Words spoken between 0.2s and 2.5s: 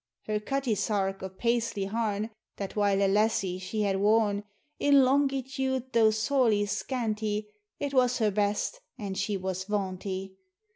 Her cutty sark o' Paisley harn,